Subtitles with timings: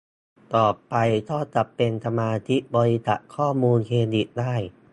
[0.55, 0.95] ต่อไป
[1.29, 4.55] ก็จะเป็นสมาชิกบริษัทข้อมูลเครดิตได้